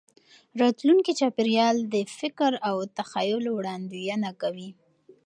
[0.61, 4.69] راتلونکي چاپېریال د فکر او تخیل وړاندوینه کوي.